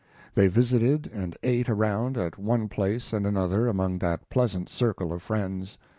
[0.33, 5.21] They visited and ate around at one place and another among that pleasant circle of
[5.21, 5.77] friends.